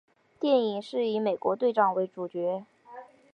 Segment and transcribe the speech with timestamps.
[0.39, 2.65] 电影是以美国队长为主角。